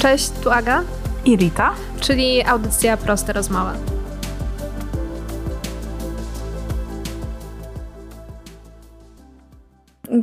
[0.00, 0.84] Cześć, tu Aga
[1.24, 3.70] i Rita, czyli audycja Proste Rozmowy.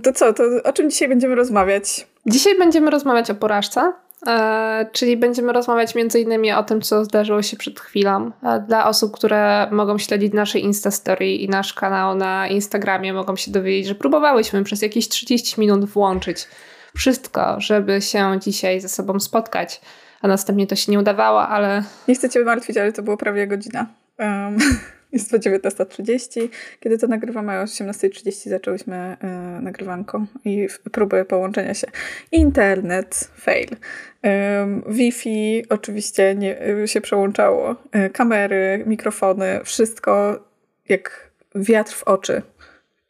[0.04, 2.08] To co, to o czym dzisiaj będziemy rozmawiać?
[2.26, 3.94] Dzisiaj będziemy rozmawiać o porażce,
[4.28, 8.32] e, czyli będziemy rozmawiać między innymi o tym, co zdarzyło się przed chwilą.
[8.44, 13.52] E, dla osób, które mogą śledzić nasze Instastory i nasz kanał na Instagramie, mogą się
[13.52, 16.48] dowiedzieć, że próbowałyśmy przez jakieś 30 minut włączyć
[16.98, 19.82] wszystko, żeby się dzisiaj ze sobą spotkać,
[20.22, 21.84] a następnie to się nie udawało, ale...
[22.08, 23.88] Nie chcę cię martwić, ale to było prawie godzina.
[24.20, 24.58] Um.
[25.12, 26.50] Jest to 19.30.
[26.80, 31.88] Kiedy to nagrywamy o 18.30 zaczęłyśmy y, nagrywanko i próby połączenia się.
[32.32, 33.70] Internet, fail.
[34.24, 37.72] Um, Wi-Fi oczywiście nie, y, się przełączało.
[37.72, 40.40] Y, kamery, mikrofony, wszystko
[40.90, 42.42] jak wiatr w oczy.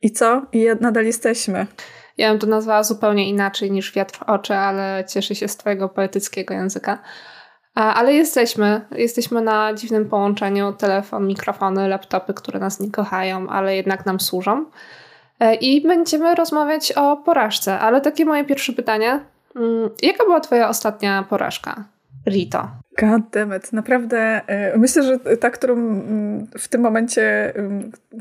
[0.01, 0.45] I co?
[0.51, 1.67] I nadal jesteśmy.
[2.17, 5.89] Ja bym to nazwała zupełnie inaczej niż wiatr w oczy, ale cieszę się z twojego
[5.89, 6.97] poetyckiego języka.
[7.75, 14.05] Ale jesteśmy, jesteśmy na dziwnym połączeniu telefon, mikrofony, laptopy, które nas nie kochają, ale jednak
[14.05, 14.65] nam służą.
[15.39, 19.19] E, I będziemy rozmawiać o porażce, ale takie moje pierwsze pytanie.
[19.55, 21.83] Mm, jaka była twoja ostatnia porażka,
[22.27, 22.67] Rito?
[22.99, 23.73] God damn it.
[23.73, 25.75] Naprawdę e, myślę, że ta, którą
[26.57, 27.53] w tym momencie,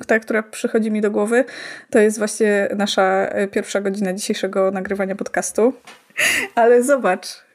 [0.07, 1.45] ta, która przychodzi mi do głowy,
[1.91, 5.73] to jest właśnie nasza e, pierwsza godzina dzisiejszego nagrywania podcastu.
[6.55, 7.47] Ale zobacz,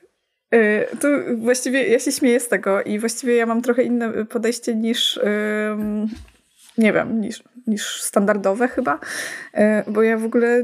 [0.55, 4.75] Y, tu właściwie ja się śmieję z tego i właściwie ja mam trochę inne podejście
[4.75, 5.19] niż
[6.77, 8.99] nie wiem, niż, niż standardowe chyba,
[9.87, 10.63] bo ja w ogóle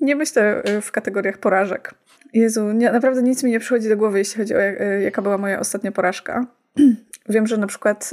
[0.00, 1.94] nie myślę w kategoriach porażek.
[2.32, 4.58] Jezu, nie, naprawdę nic mi nie przychodzi do głowy, jeśli chodzi o
[5.00, 6.46] jaka była moja ostatnia porażka.
[7.28, 8.10] Wiem, że na przykład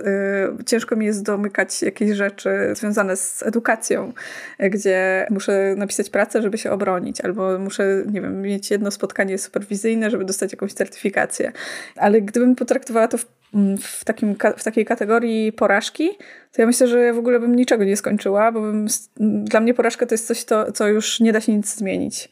[0.60, 4.14] y, ciężko mi jest domykać jakieś rzeczy związane z edukacją,
[4.60, 10.12] gdzie muszę napisać pracę, żeby się obronić, albo muszę, nie wiem, mieć jedno spotkanie superwizyjne,
[10.12, 11.52] żeby dostać jakąś certyfikację.
[11.96, 13.26] Ale gdybym potraktowała to w,
[13.82, 16.10] w, takim, w takiej kategorii porażki,
[16.52, 18.88] to ja myślę, że ja w ogóle bym niczego nie skończyła, bo bym,
[19.44, 22.30] dla mnie porażka to jest coś, to, co już nie da się nic zmienić.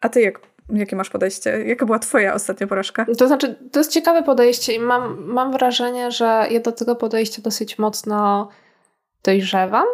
[0.00, 0.40] A ty jak
[0.72, 1.64] Jakie masz podejście?
[1.66, 3.06] Jaka była twoja ostatnia porażka?
[3.18, 7.42] To znaczy, to jest ciekawe podejście i mam, mam wrażenie, że ja do tego podejścia
[7.42, 8.48] dosyć mocno
[9.22, 9.86] dojrzewam.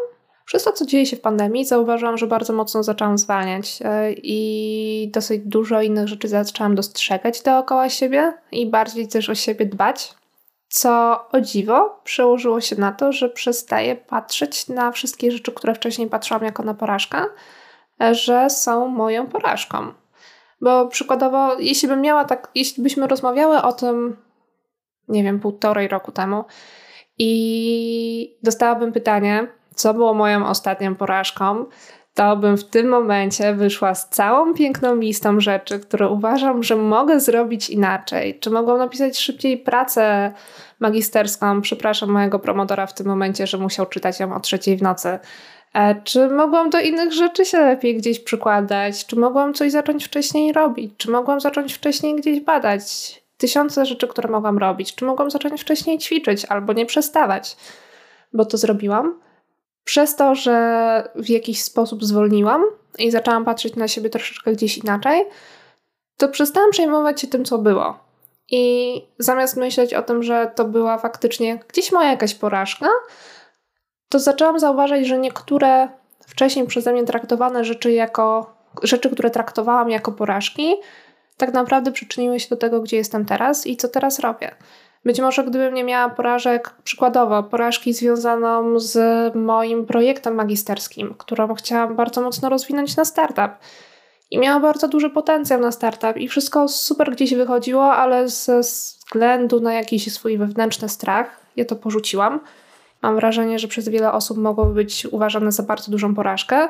[0.47, 5.11] Przez to, co dzieje się w pandemii, zauważyłam, że bardzo mocno zaczęłam zwalniać e, i
[5.15, 10.15] dosyć dużo innych rzeczy zaczęłam dostrzegać dookoła siebie i bardziej też o siebie dbać.
[10.69, 16.09] Co o dziwo przełożyło się na to, że przestaję patrzeć na wszystkie rzeczy, które wcześniej
[16.09, 17.19] patrzyłam jako na porażkę,
[18.03, 19.93] e, że są moją porażką.
[20.61, 24.17] Bo przykładowo, jeśli bym miała tak, jeśli byśmy rozmawiały o tym,
[25.09, 26.45] nie wiem, półtorej roku temu
[27.19, 31.67] i dostałabym pytanie, co było moją ostatnią porażką,
[32.17, 37.21] to bym w tym momencie wyszła z całą piękną listą rzeczy, które uważam, że mogę
[37.21, 38.39] zrobić inaczej.
[38.41, 40.33] Czy mogłam napisać szybciej pracę
[40.81, 41.61] magisterską?
[41.61, 45.19] Przepraszam mojego promotora w tym momencie, że musiał czytać ją o trzeciej w nocy.
[46.05, 49.07] Czy mogłam do innych rzeczy się lepiej gdzieś przykładać?
[49.07, 50.95] Czy mogłam coś zacząć wcześniej robić?
[50.97, 52.83] Czy mogłam zacząć wcześniej gdzieś badać?
[53.37, 54.95] Tysiące rzeczy, które mogłam robić.
[54.95, 57.57] Czy mogłam zacząć wcześniej ćwiczyć albo nie przestawać?
[58.33, 59.21] Bo to zrobiłam.
[59.85, 62.65] Przez to, że w jakiś sposób zwolniłam
[62.99, 65.25] i zaczęłam patrzeć na siebie troszeczkę gdzieś inaczej,
[66.17, 67.99] to przestałam przejmować się tym, co było.
[68.51, 72.89] I zamiast myśleć o tym, że to była faktycznie gdzieś moja jakaś porażka,
[74.09, 75.89] to zaczęłam zauważać, że niektóre
[76.27, 80.75] wcześniej przeze mnie traktowane rzeczy jako rzeczy, które traktowałam jako porażki,
[81.37, 84.55] tak naprawdę przyczyniły się do tego, gdzie jestem teraz i co teraz robię.
[85.05, 88.97] Być może gdybym nie miała porażek, przykładowo porażki związaną z
[89.35, 93.51] moim projektem magisterskim, którą chciałam bardzo mocno rozwinąć na startup.
[94.31, 99.61] I miała bardzo duży potencjał na startup i wszystko super gdzieś wychodziło, ale ze względu
[99.61, 102.41] na jakiś swój wewnętrzny strach, ja to porzuciłam
[103.03, 106.69] mam wrażenie, że przez wiele osób mogłoby być uważane za bardzo dużą porażkę.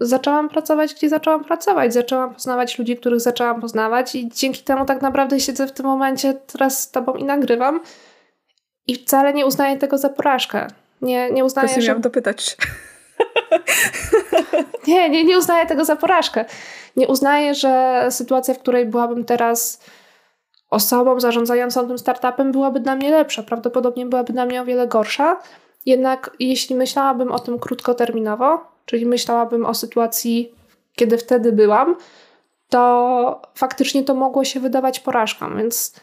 [0.00, 1.94] Zaczęłam pracować, gdzie zaczęłam pracować.
[1.94, 6.34] Zaczęłam poznawać ludzi, których zaczęłam poznawać, i dzięki temu tak naprawdę siedzę w tym momencie
[6.34, 7.80] teraz z Tobą i nagrywam.
[8.86, 10.66] I wcale nie uznaję tego za porażkę.
[11.02, 11.68] Nie, nie uznaję.
[11.68, 11.88] Właśnie że...
[11.88, 12.56] miałam dopytać.
[14.88, 16.44] nie, nie, nie uznaję tego za porażkę.
[16.96, 19.80] Nie uznaję, że sytuacja, w której byłabym teraz
[20.76, 25.40] osobą zarządzającą tym startupem byłaby dla mnie lepsza, prawdopodobnie byłaby dla mnie o wiele gorsza.
[25.86, 30.54] Jednak jeśli myślałabym o tym krótkoterminowo, czyli myślałabym o sytuacji,
[30.96, 31.96] kiedy wtedy byłam,
[32.68, 35.56] to faktycznie to mogło się wydawać porażką.
[35.56, 35.94] Więc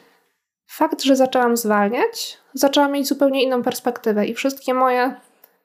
[0.68, 5.16] fakt, że zaczęłam zwalniać, zaczęłam mieć zupełnie inną perspektywę i wszystkie moje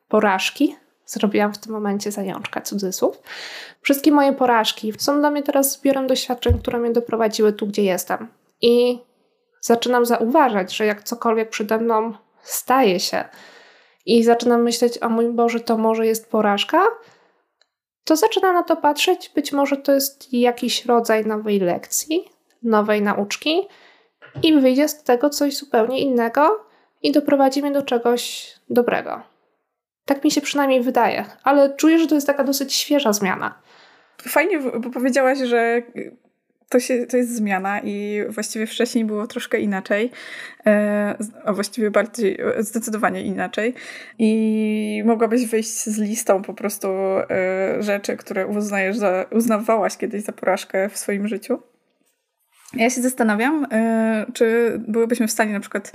[0.08, 0.76] porażki,
[1.06, 3.22] zrobiłam w tym momencie zajączka cudzysłów,
[3.81, 8.38] wszystkie moje porażki są dla mnie teraz zbiorem doświadczeń, które mnie doprowadziły tu, gdzie jestem.
[8.60, 8.99] I
[9.60, 12.12] zaczynam zauważać, że jak cokolwiek przede mną
[12.43, 13.25] staje się
[14.06, 16.82] i zaczynam myśleć, o mój Boże, to może jest porażka,
[18.05, 22.25] to zaczynam na to patrzeć, być może to jest jakiś rodzaj nowej lekcji,
[22.62, 23.69] nowej nauczki
[24.43, 26.64] i wyjdzie z tego coś zupełnie innego
[27.02, 29.22] i doprowadzi mnie do czegoś dobrego.
[30.05, 33.62] Tak mi się przynajmniej wydaje, ale czuję, że to jest taka dosyć świeża zmiana.
[34.22, 34.60] Fajnie,
[34.94, 35.82] powiedziałaś, że
[36.69, 40.11] to, się, to jest zmiana i właściwie wcześniej było troszkę inaczej,
[40.67, 43.75] e, a właściwie bardziej, zdecydowanie inaczej.
[44.19, 50.32] I mogłabyś wyjść z listą po prostu e, rzeczy, które uznajesz za, uznawałaś kiedyś za
[50.32, 51.59] porażkę w swoim życiu?
[52.75, 55.93] Ja się zastanawiam, e, czy byłybyśmy w stanie na przykład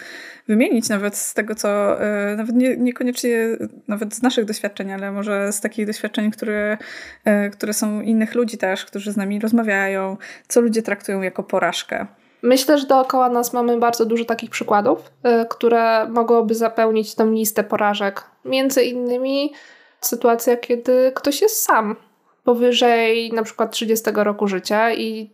[0.47, 5.51] wymienić nawet z tego, co e, nawet nie, niekoniecznie nawet z naszych doświadczeń, ale może
[5.51, 6.77] z takich doświadczeń, które,
[7.25, 10.17] e, które są innych ludzi też, którzy z nami rozmawiają,
[10.47, 12.07] co ludzie traktują jako porażkę.
[12.41, 15.11] Myślę, że dookoła nas mamy bardzo dużo takich przykładów,
[15.49, 18.23] które mogłyby zapełnić tą listę porażek.
[18.45, 19.53] Między innymi
[20.01, 21.95] sytuacja, kiedy ktoś jest sam
[22.43, 25.29] powyżej na przykład 30 roku życia i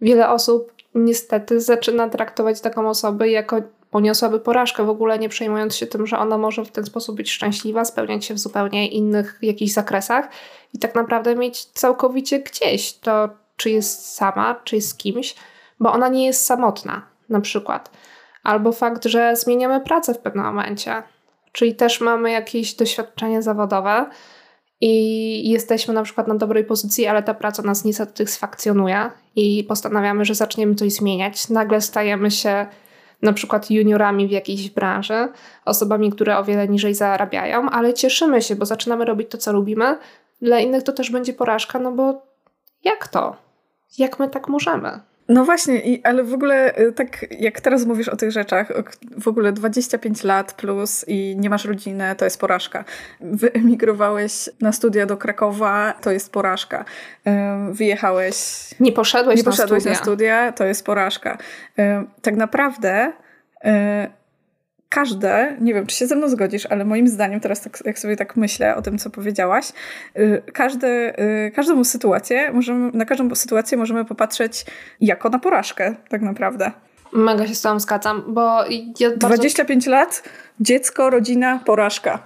[0.00, 3.56] wiele osób niestety zaczyna traktować taką osobę jako
[3.90, 7.30] poniosłaby porażkę, w ogóle nie przejmując się tym, że ona może w ten sposób być
[7.30, 10.28] szczęśliwa, spełniać się w zupełnie innych jakichś zakresach
[10.74, 15.34] i tak naprawdę mieć całkowicie gdzieś to, czy jest sama, czy jest kimś,
[15.80, 17.90] bo ona nie jest samotna, na przykład.
[18.42, 21.02] Albo fakt, że zmieniamy pracę w pewnym momencie,
[21.52, 24.06] czyli też mamy jakieś doświadczenie zawodowe,
[24.80, 30.24] i jesteśmy na przykład na dobrej pozycji, ale ta praca nas nie satysfakcjonuje i postanawiamy,
[30.24, 31.48] że zaczniemy coś zmieniać.
[31.48, 32.66] Nagle stajemy się
[33.22, 35.28] na przykład juniorami w jakiejś branży,
[35.64, 39.98] osobami, które o wiele niżej zarabiają, ale cieszymy się, bo zaczynamy robić to, co lubimy.
[40.42, 42.22] Dla innych to też będzie porażka, no bo
[42.84, 43.36] jak to?
[43.98, 45.00] Jak my tak możemy?
[45.28, 48.72] No właśnie, i, ale w ogóle y, tak jak teraz mówisz o tych rzeczach,
[49.18, 52.84] w ogóle 25 lat plus i nie masz rodziny, to jest porażka.
[53.20, 56.84] Wyemigrowałeś na studia do Krakowa, to jest porażka.
[57.70, 58.36] Wyjechałeś...
[58.80, 59.98] Nie poszedłeś, nie poszedłeś na, studia.
[59.98, 61.38] na studia, to jest porażka.
[62.22, 63.12] Tak naprawdę
[63.64, 63.68] y,
[64.88, 68.16] każde, nie wiem, czy się ze mną zgodzisz, ale moim zdaniem, teraz tak, jak sobie
[68.16, 69.72] tak myślę o tym, co powiedziałaś,
[70.18, 74.66] y, każde, y, każdą sytuację możemy, na każdą sytuację możemy popatrzeć
[75.00, 76.70] jako na porażkę, tak naprawdę.
[77.12, 78.64] Mega się z tobą zgadzam, bo
[79.00, 79.26] ja bardzo...
[79.28, 80.22] 25 lat,
[80.60, 82.18] dziecko, rodzina, porażka.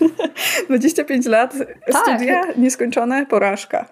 [0.68, 1.54] 25 lat,
[1.92, 2.02] tak.
[2.02, 3.86] studia, nieskończone, porażka.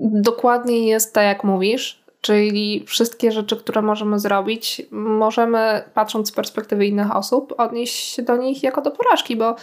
[0.00, 2.05] Dokładnie jest tak, jak mówisz.
[2.26, 8.36] Czyli wszystkie rzeczy, które możemy zrobić, możemy, patrząc z perspektywy innych osób, odnieść się do
[8.36, 9.56] nich jako do porażki, bo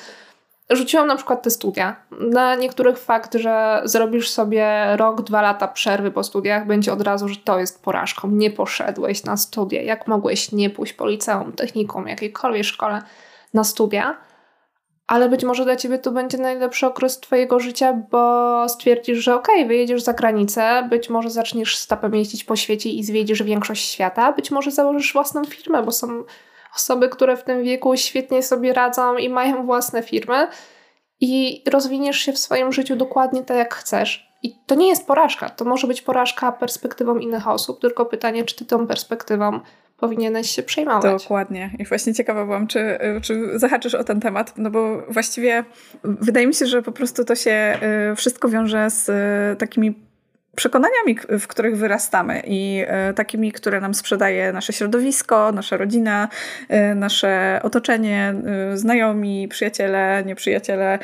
[0.70, 1.96] rzuciłam na przykład te studia.
[2.30, 7.28] Dla niektórych fakt, że zrobisz sobie rok, dwa lata przerwy po studiach, będzie od razu,
[7.28, 8.28] że to jest porażką.
[8.28, 9.82] Nie poszedłeś na studia.
[9.82, 13.02] Jak mogłeś nie pójść po liceum, technikum, jakiejkolwiek szkole
[13.54, 14.18] na studia?
[15.08, 19.56] Ale być może dla ciebie to będzie najlepszy okres twojego życia, bo stwierdzisz, że okej,
[19.56, 24.32] okay, wyjedziesz za granicę, być może zaczniesz stopem jeździć po świecie i zwiedzisz większość świata,
[24.32, 26.24] być może założysz własną firmę, bo są
[26.76, 30.48] osoby, które w tym wieku świetnie sobie radzą i mają własne firmy
[31.20, 34.34] i rozwiniesz się w swoim życiu dokładnie tak, jak chcesz.
[34.44, 38.56] I to nie jest porażka, to może być porażka perspektywą innych osób, tylko pytanie, czy
[38.56, 39.60] ty tą perspektywą
[40.04, 41.24] powinieneś się przejmować.
[41.24, 41.72] Dokładnie.
[41.80, 45.64] I właśnie ciekawa byłam, czy, czy zahaczysz o ten temat, no bo właściwie
[46.04, 47.78] wydaje mi się, że po prostu to się
[48.12, 50.04] y, wszystko wiąże z y, takimi
[50.56, 56.28] przekonaniami, w których wyrastamy i y, takimi, które nam sprzedaje nasze środowisko, nasza rodzina,
[56.96, 58.34] nasze otoczenie,
[58.74, 61.00] znajomi, przyjaciele, nieprzyjaciele,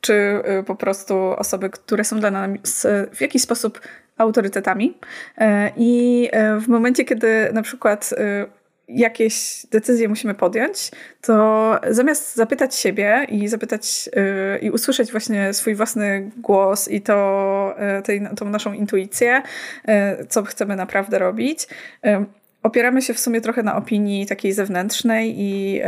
[0.00, 3.80] czy po prostu osoby, które są dla nas w jakiś sposób
[4.18, 4.98] autorytetami.
[5.38, 8.46] E, I e, w momencie, kiedy na przykład e,
[8.88, 14.08] jakieś decyzje musimy podjąć, to zamiast zapytać siebie i zapytać
[14.62, 19.42] i usłyszeć właśnie swój własny głos i to, tej, tą naszą intuicję,
[20.28, 21.68] co chcemy naprawdę robić,
[22.62, 25.80] opieramy się w sumie trochę na opinii takiej zewnętrznej i,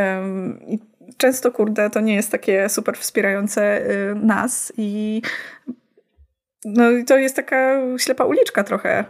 [0.66, 0.78] i
[1.16, 3.82] często, kurde, to nie jest takie super wspierające
[4.14, 5.22] nas i
[6.64, 9.04] no i to jest taka ślepa uliczka trochę.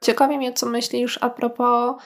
[0.00, 1.96] Ciekawi mnie, co myślisz a propos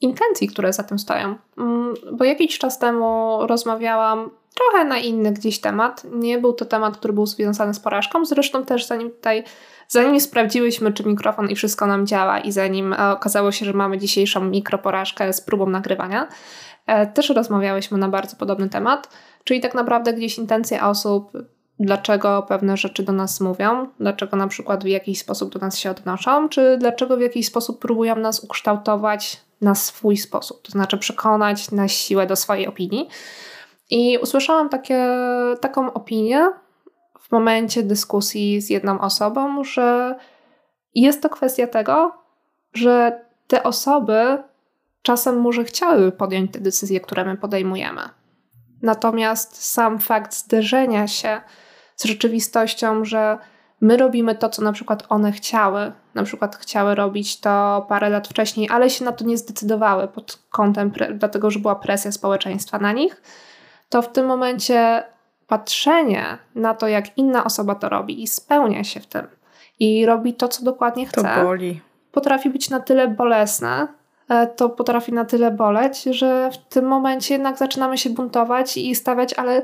[0.00, 1.36] intencji, które za tym stoją.
[1.58, 6.02] Mm, bo jakiś czas temu rozmawiałam trochę na inny gdzieś temat.
[6.12, 8.24] Nie był to temat, który był związany z porażką.
[8.24, 9.44] Zresztą też zanim tutaj,
[9.88, 13.98] zanim sprawdziłyśmy, czy mikrofon i wszystko nam działa i zanim e, okazało się, że mamy
[13.98, 16.28] dzisiejszą mikroporażkę z próbą nagrywania,
[16.86, 19.08] e, też rozmawiałyśmy na bardzo podobny temat.
[19.44, 21.32] Czyli tak naprawdę gdzieś intencja osób
[21.80, 25.90] dlaczego pewne rzeczy do nas mówią, dlaczego na przykład w jakiś sposób do nas się
[25.90, 31.70] odnoszą, czy dlaczego w jakiś sposób próbują nas ukształtować na swój sposób, to znaczy przekonać
[31.70, 33.08] na siłę do swojej opinii.
[33.90, 35.06] I usłyszałam takie,
[35.60, 36.50] taką opinię
[37.20, 40.14] w momencie dyskusji z jedną osobą, że
[40.94, 42.12] jest to kwestia tego,
[42.74, 44.42] że te osoby
[45.02, 48.02] czasem może chciałyby podjąć te decyzje, które my podejmujemy.
[48.82, 51.40] Natomiast sam fakt zderzenia się
[51.98, 53.38] z rzeczywistością, że
[53.80, 58.28] my robimy to, co na przykład one chciały, na przykład chciały robić to parę lat
[58.28, 62.92] wcześniej, ale się na to nie zdecydowały pod kątem, dlatego że była presja społeczeństwa na
[62.92, 63.22] nich,
[63.88, 65.02] to w tym momencie
[65.46, 69.26] patrzenie na to, jak inna osoba to robi i spełnia się w tym
[69.80, 71.80] i robi to, co dokładnie chce, to boli.
[72.12, 73.88] potrafi być na tyle bolesne,
[74.28, 78.94] e, to potrafi na tyle boleć, że w tym momencie jednak zaczynamy się buntować i
[78.94, 79.62] stawiać, ale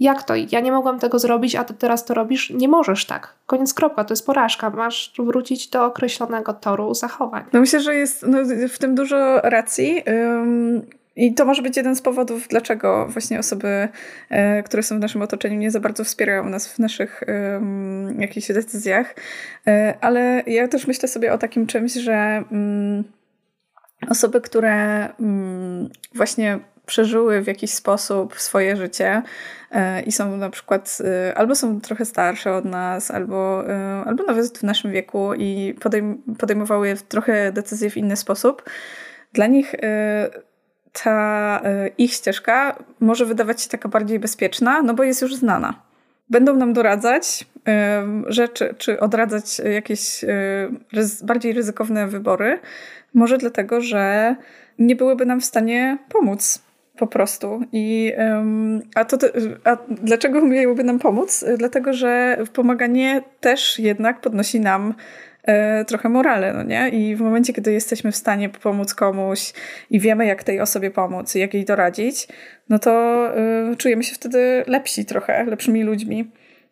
[0.00, 0.34] jak to?
[0.50, 2.50] Ja nie mogłam tego zrobić, a ty teraz to robisz?
[2.50, 3.34] Nie możesz tak.
[3.46, 4.70] Koniec kropka, to jest porażka.
[4.70, 7.44] Masz wrócić do określonego toru zachowań.
[7.52, 8.38] No myślę, że jest no,
[8.68, 10.02] w tym dużo racji.
[11.18, 13.88] I to może być jeden z powodów, dlaczego właśnie osoby,
[14.30, 18.48] e, które są w naszym otoczeniu, nie za bardzo wspierają nas w naszych um, jakichś
[18.48, 19.14] decyzjach.
[19.66, 23.04] E, ale ja też myślę sobie o takim czymś, że um,
[24.10, 29.22] osoby, które um, właśnie przeżyły w jakiś sposób swoje życie
[29.70, 30.98] e, i są na przykład
[31.34, 33.64] albo są trochę starsze od nas, albo,
[34.06, 38.62] albo nawet w naszym wieku i podejm podejmowały trochę decyzje w inny sposób,
[39.32, 39.74] dla nich
[40.92, 45.82] ta e, ich ścieżka może wydawać się taka bardziej bezpieczna, no bo jest już znana.
[46.30, 47.46] Będą nam doradzać
[48.26, 50.28] rzeczy, czy odradzać jakieś e,
[51.22, 52.58] bardziej ryzykowne wybory,
[53.14, 54.36] może dlatego, że
[54.78, 56.62] nie byłyby nam w stanie pomóc
[56.98, 57.60] po prostu.
[57.72, 58.12] I,
[58.94, 59.18] a, to,
[59.64, 61.44] a dlaczego miałyby nam pomóc?
[61.58, 64.94] Dlatego, że pomaganie też jednak podnosi nam
[65.48, 66.88] E, trochę morale, no nie?
[66.88, 69.52] I w momencie, kiedy jesteśmy w stanie pomóc komuś
[69.90, 72.28] i wiemy, jak tej osobie pomóc i jak jej doradzić,
[72.68, 73.24] no to
[73.72, 76.30] y, czujemy się wtedy lepsi trochę, lepszymi ludźmi.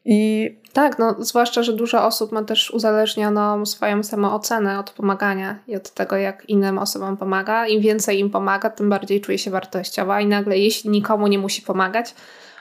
[0.09, 5.77] I tak, no zwłaszcza, że dużo osób ma też uzależnioną swoją samoocenę od pomagania i
[5.77, 7.67] od tego, jak innym osobom pomaga.
[7.67, 11.63] Im więcej im pomaga, tym bardziej czuje się wartościowa i nagle, jeśli nikomu nie musi
[11.63, 12.15] pomagać,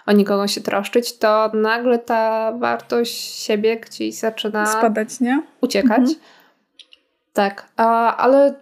[0.05, 5.43] o nikogo się troszczyć, to nagle ta wartość siebie gdzieś zaczyna spadać, nie?
[5.61, 5.99] Uciekać.
[5.99, 6.15] Mhm.
[7.33, 8.55] Tak, a, ale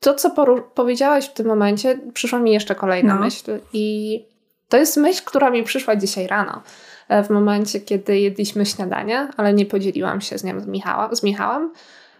[0.00, 0.30] to, co
[0.74, 3.20] powiedziałaś w tym momencie, przyszła mi jeszcze kolejna no.
[3.20, 4.24] myśl i
[4.68, 6.62] to jest myśl, która mi przyszła dzisiaj rano
[7.24, 11.72] w momencie, kiedy jedliśmy śniadanie, ale nie podzieliłam się z nią z, Michała, z Michałem.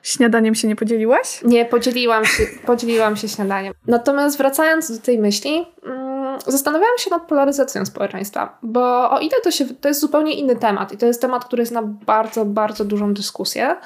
[0.02, 1.40] Śniadaniem się nie podzieliłaś?
[1.44, 3.74] Nie, podzieliłam się, podzieliłam się śniadaniem.
[3.86, 9.50] Natomiast wracając do tej myśli, mm, zastanawiałam się nad polaryzacją społeczeństwa, bo o ile to,
[9.50, 12.84] się, to jest zupełnie inny temat i to jest temat, który jest na bardzo, bardzo
[12.84, 13.76] dużą dyskusję,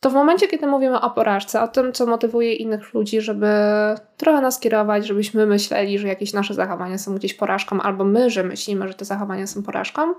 [0.00, 3.48] to w momencie, kiedy mówimy o porażce, o tym, co motywuje innych ludzi, żeby
[4.16, 8.42] trochę nas kierować, żebyśmy myśleli, że jakieś nasze zachowania są gdzieś porażką, albo my, że
[8.42, 10.14] myślimy, że te zachowania są porażką,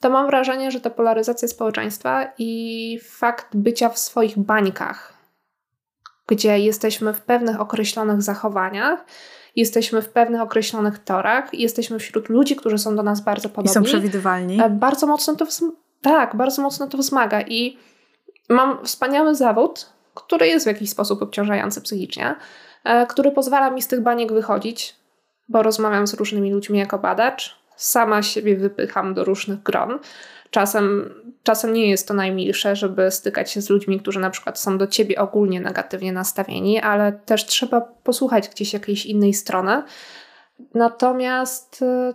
[0.00, 5.14] to mam wrażenie, że ta polaryzacja społeczeństwa i fakt bycia w swoich bańkach,
[6.26, 9.04] gdzie jesteśmy w pewnych określonych zachowaniach,
[9.56, 13.70] jesteśmy w pewnych określonych torach, jesteśmy wśród ludzi, którzy są do nas bardzo podobni.
[13.70, 14.60] I są przewidywalni.
[14.62, 15.46] E, bardzo mocno to,
[16.02, 17.78] tak, bardzo mocno to wzmaga i
[18.48, 22.34] mam wspaniały zawód, który jest w jakiś sposób obciążający psychicznie,
[22.84, 24.96] e, który pozwala mi z tych baniek wychodzić,
[25.48, 29.98] bo rozmawiam z różnymi ludźmi jako badacz, sama siebie wypycham do różnych gron,
[30.50, 34.78] Czasem, czasem nie jest to najmilsze, żeby stykać się z ludźmi, którzy na przykład są
[34.78, 39.82] do ciebie ogólnie negatywnie nastawieni, ale też trzeba posłuchać gdzieś jakiejś innej strony.
[40.74, 42.14] Natomiast y,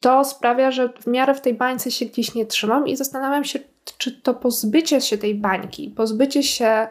[0.00, 3.58] to sprawia, że w miarę w tej bańce się gdzieś nie trzymam i zastanawiam się,
[3.98, 6.88] czy to pozbycie się tej bańki, pozbycie się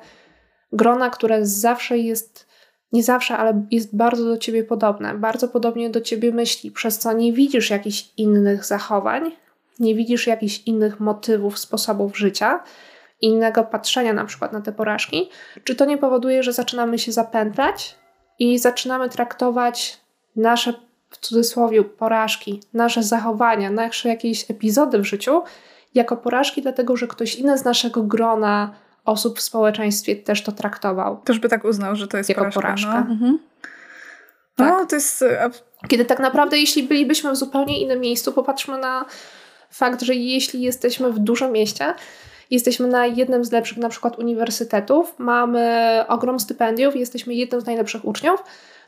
[0.72, 2.48] grona, które zawsze jest,
[2.92, 7.14] nie zawsze, ale jest bardzo do ciebie podobne, bardzo podobnie do ciebie myśli, przez co
[7.14, 9.32] nie widzisz jakichś innych zachowań,
[9.80, 12.64] nie widzisz jakichś innych motywów, sposobów życia,
[13.22, 15.30] innego patrzenia na przykład na te porażki,
[15.64, 17.96] czy to nie powoduje, że zaczynamy się zapętlać
[18.40, 20.00] i zaczynamy traktować
[20.36, 20.74] nasze
[21.10, 25.42] w cudzysłowie porażki, nasze zachowania, nasze jakieś epizody w życiu
[25.96, 28.74] jako porażki, dlatego że ktoś inny z naszego grona
[29.06, 31.18] osób w społeczeństwie też to traktował.
[31.18, 32.62] Też by tak uznał, że to jest jako porażka.
[32.62, 33.06] porażka.
[33.08, 33.14] No.
[33.14, 33.40] Mhm.
[34.56, 34.70] Tak.
[34.70, 35.22] No, to jest...
[35.22, 35.50] E,
[35.88, 39.06] Kiedy tak naprawdę, jeśli bylibyśmy w zupełnie innym miejscu, popatrzmy na
[39.72, 41.94] fakt, że jeśli jesteśmy w dużym mieście,
[42.52, 48.06] jesteśmy na jednym z lepszych na przykład uniwersytetów, mamy ogrom stypendiów, jesteśmy jednym z najlepszych
[48.06, 48.44] uczniów,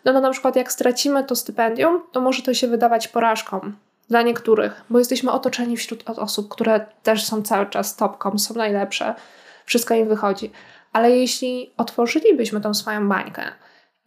[0.06, 3.72] no to na przykład jak stracimy to stypendium, to może to się wydawać porażką
[4.12, 9.16] dla niektórych, bo jesteśmy otoczeni wśród osób, które też są cały czas topką, są najlepsze,
[9.66, 10.52] wszystko im wychodzi.
[10.94, 13.44] Ale jeśli otworzylibyśmy tą swoją bańkę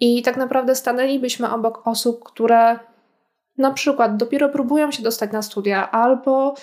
[0.00, 2.78] I tak naprawdę stanęlibyśmy obok osób, które
[3.58, 6.54] na przykład dopiero próbują się dostać na studia albo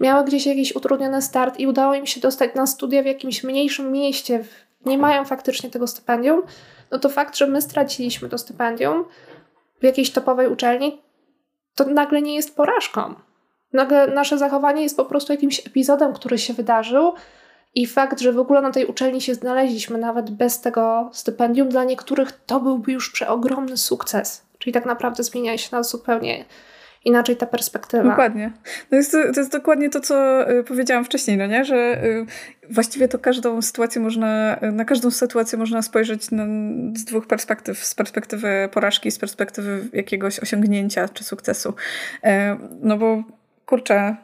[0.00, 3.92] miały gdzieś jakiś utrudniony start i udało im się dostać na studia w jakimś mniejszym
[3.92, 4.44] mieście,
[4.86, 6.42] nie mają faktycznie tego stypendium,
[6.90, 9.04] no to fakt, że my straciliśmy to stypendium
[9.80, 11.09] w jakiejś topowej uczelni,
[11.74, 13.14] to nagle nie jest porażką.
[13.72, 17.12] Nagle nasze zachowanie jest po prostu jakimś epizodem, który się wydarzył,
[17.74, 21.84] i fakt, że w ogóle na tej uczelni się znaleźliśmy, nawet bez tego stypendium, dla
[21.84, 24.42] niektórych to byłby już przeogromny sukces.
[24.58, 26.44] Czyli tak naprawdę zmienia się nas zupełnie
[27.04, 28.02] inaczej ta perspektywa.
[28.02, 28.52] Dokładnie.
[28.90, 31.64] No jest to, jest dokładnie to, co y, powiedziałam wcześniej, no nie?
[31.64, 32.26] Że y,
[32.70, 36.46] właściwie to każdą sytuację można, na każdą sytuację można spojrzeć na,
[36.96, 37.84] z dwóch perspektyw.
[37.84, 41.74] Z perspektywy porażki, z perspektywy jakiegoś osiągnięcia czy sukcesu.
[42.82, 43.22] No bo
[43.66, 44.16] kurczę,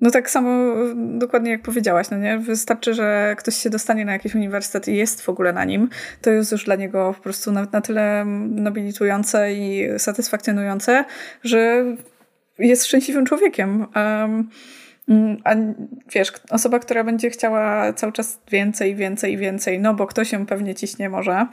[0.00, 2.38] no tak samo dokładnie jak powiedziałaś, no nie?
[2.38, 5.88] Wystarczy, że ktoś się dostanie na jakiś uniwersytet i jest w ogóle na nim,
[6.20, 11.04] to jest już dla niego po prostu na, na tyle nobilitujące i satysfakcjonujące,
[11.44, 11.84] że
[12.60, 13.86] jest szczęśliwym człowiekiem.
[13.96, 14.48] Um,
[15.44, 15.54] a
[16.12, 20.74] wiesz, osoba, która będzie chciała cały czas więcej, więcej, więcej, no bo ktoś ją pewnie
[20.74, 21.46] ciśnie może,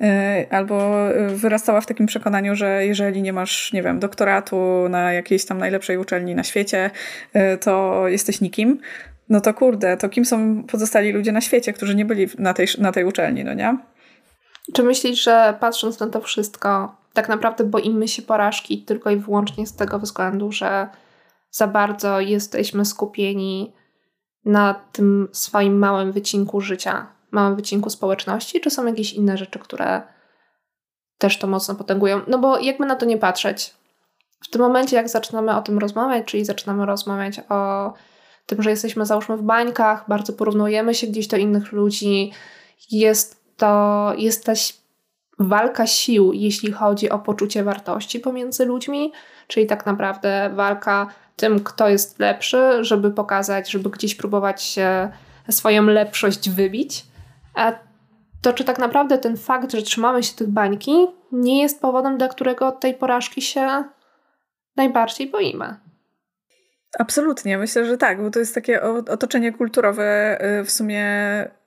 [0.00, 0.04] y,
[0.50, 0.94] albo
[1.28, 5.98] wyrastała w takim przekonaniu, że jeżeli nie masz, nie wiem, doktoratu na jakiejś tam najlepszej
[5.98, 6.90] uczelni na świecie,
[7.36, 8.78] y, to jesteś nikim.
[9.28, 12.66] No to kurde, to kim są pozostali ludzie na świecie, którzy nie byli na tej,
[12.78, 13.76] na tej uczelni, no nie?
[14.74, 19.66] Czy myślisz, że patrząc na to wszystko, tak naprawdę boimy się porażki tylko i wyłącznie
[19.66, 20.88] z tego względu, że
[21.50, 23.72] za bardzo jesteśmy skupieni
[24.44, 30.02] na tym swoim małym wycinku życia, małym wycinku społeczności, czy są jakieś inne rzeczy, które
[31.18, 32.20] też to mocno potęgują?
[32.28, 33.74] No bo jakby na to nie patrzeć,
[34.44, 37.92] w tym momencie, jak zaczynamy o tym rozmawiać, czyli zaczynamy rozmawiać o
[38.46, 42.32] tym, że jesteśmy załóżmy w bańkach, bardzo porównujemy się gdzieś do innych ludzi,
[42.90, 44.52] jest to, jest ta
[45.40, 49.12] walka sił, jeśli chodzi o poczucie wartości pomiędzy ludźmi,
[49.46, 54.78] czyli tak naprawdę walka tym, kto jest lepszy, żeby pokazać, żeby gdzieś próbować
[55.50, 57.04] swoją lepszość wybić.
[58.42, 62.28] To czy tak naprawdę ten fakt, że trzymamy się tych bańki, nie jest powodem, dla
[62.28, 63.84] którego tej porażki się
[64.76, 65.76] najbardziej boimy?
[66.98, 71.04] Absolutnie, myślę, że tak, bo to jest takie otoczenie kulturowe, y, w sumie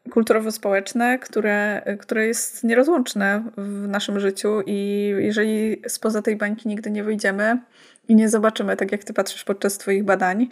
[0.10, 7.04] kulturowo-społeczne, które, które jest nierozłączne w naszym życiu i jeżeli spoza tej bańki nigdy nie
[7.04, 7.58] wyjdziemy,
[8.08, 10.48] i nie zobaczymy, tak jak ty patrzysz podczas twoich badań,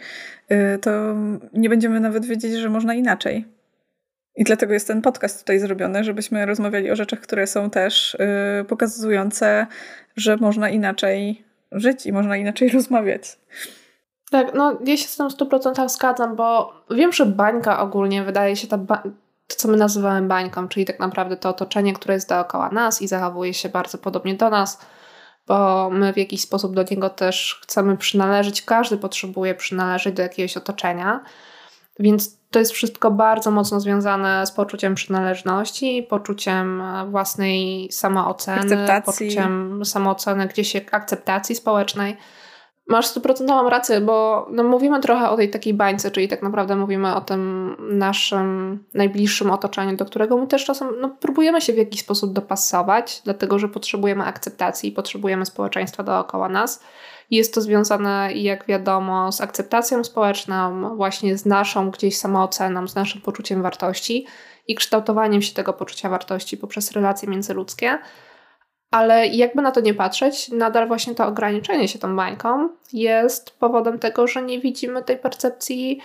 [0.52, 0.90] y, to
[1.52, 3.44] nie będziemy nawet wiedzieć, że można inaczej.
[4.36, 8.18] I dlatego jest ten podcast tutaj zrobiony, żebyśmy rozmawiali o rzeczach, które są też y,
[8.68, 9.66] pokazujące,
[10.16, 13.38] że można inaczej żyć i można inaczej rozmawiać.
[14.30, 18.66] Tak, no ja się z tym 100% zgadzam, bo wiem, że bańka ogólnie wydaje się
[18.66, 19.02] ta ba-
[19.46, 23.08] to, co my nazywamy bańką, czyli tak naprawdę to otoczenie, które jest dookoła nas i
[23.08, 24.78] zachowuje się bardzo podobnie do nas,
[25.46, 28.62] bo my w jakiś sposób do niego też chcemy przynależeć.
[28.62, 31.20] Każdy potrzebuje przynależeć do jakiegoś otoczenia,
[31.98, 39.26] więc to jest wszystko bardzo mocno związane z poczuciem przynależności, poczuciem własnej samooceny, akceptacji.
[39.26, 42.16] poczuciem samooceny gdzieś akceptacji społecznej.
[42.88, 47.14] Masz stuprocentową rację, bo no, mówimy trochę o tej takiej bańce, czyli tak naprawdę mówimy
[47.14, 52.00] o tym naszym najbliższym otoczeniu, do którego my też czasem no, próbujemy się w jakiś
[52.00, 56.82] sposób dopasować, dlatego że potrzebujemy akceptacji i potrzebujemy społeczeństwa dookoła nas.
[57.30, 63.20] Jest to związane, jak wiadomo, z akceptacją społeczną, właśnie z naszą gdzieś samooceną, z naszym
[63.20, 64.26] poczuciem wartości
[64.68, 67.98] i kształtowaniem się tego poczucia wartości poprzez relacje międzyludzkie.
[68.92, 73.98] Ale jakby na to nie patrzeć, nadal właśnie to ograniczenie się tą bańką jest powodem
[73.98, 76.00] tego, że nie widzimy tej percepcji,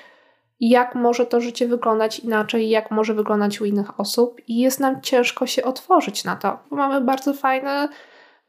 [0.59, 5.01] jak może to życie wyglądać inaczej, jak może wyglądać u innych osób, i jest nam
[5.01, 7.87] ciężko się otworzyć na to, bo mamy bardzo fajny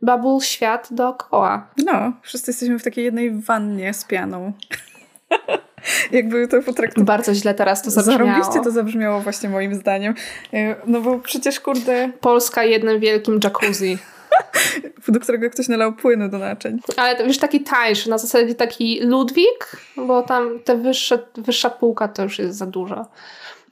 [0.03, 1.71] bubble świat dookoła.
[1.85, 4.53] No, wszyscy jesteśmy w takiej jednej wannie z pianą.
[6.13, 7.07] Jakby to potraktować.
[7.07, 8.27] Bardzo źle teraz to zabrzmiało.
[8.27, 10.15] Zarobiście to zabrzmiało właśnie moim zdaniem.
[10.53, 12.11] E, no bo przecież kurde...
[12.21, 13.99] Polska jednym wielkim jacuzzi.
[15.09, 16.79] do którego ktoś nalał płynu do naczyń.
[16.97, 22.09] Ale to już taki tańszy, na zasadzie taki Ludwik, bo tam te wyższe, wyższa półka
[22.09, 23.07] to już jest za dużo.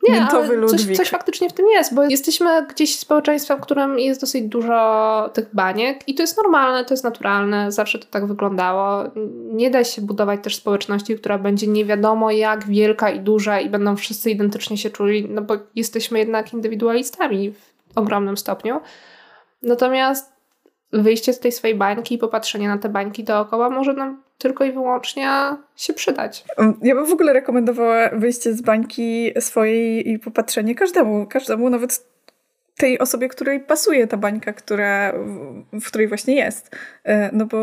[0.02, 3.98] Nie, Miętowy ale coś, coś, faktycznie w tym jest, bo jesteśmy gdzieś społeczeństwem, w którym
[3.98, 8.26] jest dosyć dużo tych baniek i to jest normalne, to jest naturalne, zawsze to tak
[8.26, 9.04] wyglądało.
[9.52, 13.70] Nie da się budować też społeczności, która będzie nie wiadomo jak wielka i duża i
[13.70, 18.80] będą wszyscy identycznie się czuli, no bo jesteśmy jednak indywidualistami w ogromnym stopniu.
[19.62, 20.35] Natomiast
[20.92, 24.72] wyjście z tej swojej bańki i popatrzenie na te bańki dookoła może nam tylko i
[24.72, 25.28] wyłącznie
[25.76, 26.44] się przydać.
[26.82, 32.06] Ja bym w ogóle rekomendowała wyjście z bańki swojej i popatrzenie każdemu, każdemu nawet
[32.76, 35.12] tej osobie, której pasuje ta bańka, która,
[35.72, 36.76] w której właśnie jest.
[37.04, 37.58] E, no bo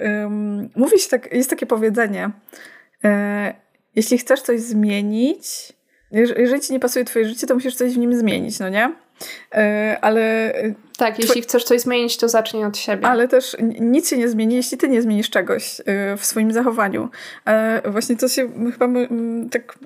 [0.00, 2.30] um, mówi się tak, jest takie powiedzenie,
[3.04, 3.54] e,
[3.96, 5.72] jeśli chcesz coś zmienić,
[6.10, 8.92] jeżeli ci nie pasuje twoje życie, to musisz coś w nim zmienić, no nie?
[9.52, 10.52] E, ale...
[10.96, 13.06] Tak, jeśli chcesz coś zmienić, to zacznij od siebie.
[13.06, 15.80] Ale też nic się nie zmieni, jeśli ty nie zmienisz czegoś
[16.18, 17.08] w swoim zachowaniu.
[17.84, 18.88] Właśnie to się chyba
[19.50, 19.78] tak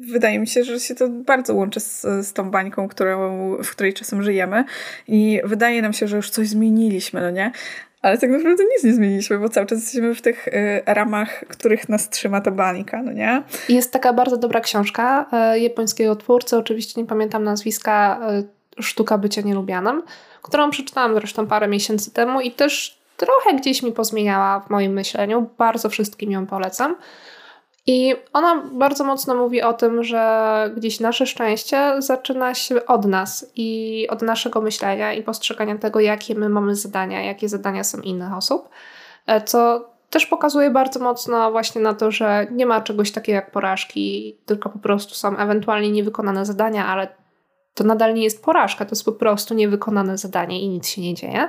[0.00, 3.94] wydaje mi się, że się to bardzo łączy z, z tą bańką, którą, w której
[3.94, 4.64] czasem żyjemy
[5.08, 7.52] i wydaje nam się, że już coś zmieniliśmy, no nie?
[8.02, 11.88] Ale tak naprawdę nic nie zmieniliśmy, bo cały czas jesteśmy w tych y, ramach, których
[11.88, 13.42] nas trzyma ta bańka, no nie?
[13.68, 18.20] Jest taka bardzo dobra książka y, japońskiego twórcy, oczywiście nie pamiętam nazwiska,
[18.78, 20.02] y, Sztuka bycia nielubianym,
[20.42, 25.50] którą przeczytałam zresztą parę miesięcy temu i też trochę gdzieś mi pozmieniała w moim myśleniu.
[25.58, 26.96] Bardzo wszystkim ją polecam.
[27.86, 33.52] I ona bardzo mocno mówi o tym, że gdzieś nasze szczęście zaczyna się od nas
[33.56, 38.32] i od naszego myślenia i postrzegania tego, jakie my mamy zadania, jakie zadania są innych
[38.32, 38.68] osób,
[39.26, 43.50] e, co też pokazuje bardzo mocno właśnie na to, że nie ma czegoś takiego jak
[43.50, 47.08] porażki, tylko po prostu są ewentualnie niewykonane zadania, ale
[47.74, 51.14] to nadal nie jest porażka, to jest po prostu niewykonane zadanie i nic się nie
[51.14, 51.48] dzieje.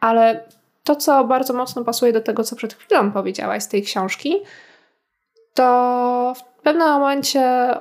[0.00, 0.44] Ale
[0.84, 4.36] to, co bardzo mocno pasuje do tego, co przed chwilą powiedziałaś z tej książki,
[5.58, 7.74] to w pewnym momencie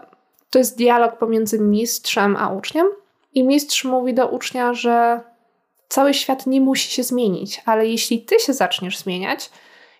[0.49, 2.87] to jest dialog pomiędzy mistrzem a uczniem.
[3.33, 5.21] I mistrz mówi do ucznia, że
[5.89, 9.49] cały świat nie musi się zmienić, ale jeśli ty się zaczniesz zmieniać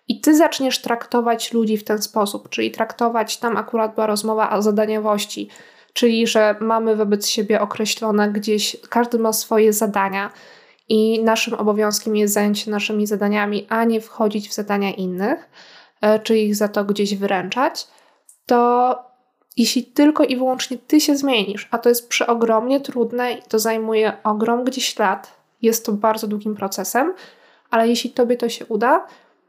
[0.08, 4.62] i ty zaczniesz traktować ludzi w ten sposób, czyli traktować, tam akurat była rozmowa o
[4.62, 5.48] zadaniowości,
[5.92, 10.30] czyli że mamy wobec siebie określone gdzieś, każdy ma swoje zadania
[10.88, 15.48] i naszym obowiązkiem jest zająć się naszymi zadaniami, a nie wchodzić w zadania innych
[16.22, 17.86] czy ich za to gdzieś wyręczać,
[18.46, 18.98] to
[19.56, 24.12] jeśli tylko i wyłącznie ty się zmienisz, a to jest przeogromnie trudne i to zajmuje
[24.24, 27.14] ogrom gdzieś lat, jest to bardzo długim procesem,
[27.70, 29.06] ale jeśli tobie to się uda,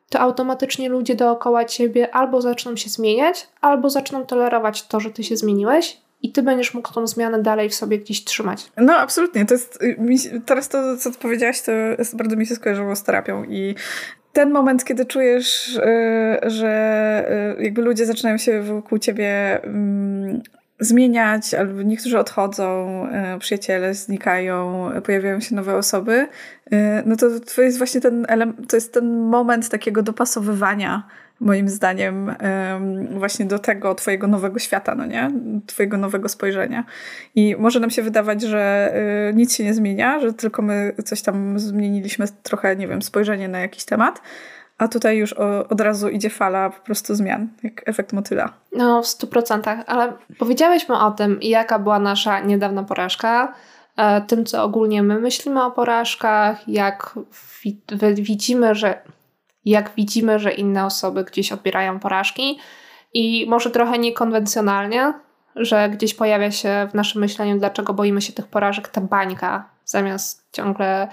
[0.10, 5.24] to automatycznie ludzie dookoła ciebie albo zaczną się zmieniać, albo zaczną tolerować to, że ty
[5.24, 8.72] się zmieniłeś i ty będziesz mógł tą zmianę dalej w sobie gdzieś trzymać.
[8.78, 9.46] No, absolutnie.
[9.46, 9.80] To jest,
[10.46, 13.76] teraz to, co powiedziałaś, to jest, bardzo mi się skojarzyło z terapią i
[14.34, 20.42] ten moment, kiedy czujesz, y, że y, jakby ludzie zaczynają się wokół ciebie mm,
[20.80, 26.28] zmieniać, albo niektórzy odchodzą, y, przyjaciele znikają, pojawiają się nowe osoby,
[27.06, 28.28] no to to jest właśnie ten,
[28.68, 31.04] to jest ten moment takiego dopasowywania
[31.40, 32.36] moim zdaniem
[33.12, 35.32] właśnie do tego twojego nowego świata, no nie?
[35.68, 36.84] Twojego nowego spojrzenia.
[37.36, 38.94] I może nam się wydawać, że
[39.30, 43.48] y, nic się nie zmienia, że tylko my coś tam zmieniliśmy trochę, nie wiem, spojrzenie
[43.48, 44.22] na jakiś temat,
[44.78, 45.34] a tutaj już
[45.70, 48.54] od razu idzie fala po prostu zmian, jak efekt motyla.
[48.72, 53.54] No, w stu procentach, ale powiedziałyśmy o tym, jaka była nasza niedawna porażka,
[53.98, 57.20] e, tym, co ogólnie my myślimy o porażkach, jak
[58.16, 59.02] widzimy, że
[59.70, 62.60] jak widzimy, że inne osoby gdzieś odbierają porażki
[63.14, 65.14] i może trochę niekonwencjonalnie,
[65.56, 70.48] że gdzieś pojawia się w naszym myśleniu, dlaczego boimy się tych porażek, ta bańka, zamiast
[70.52, 71.08] ciągle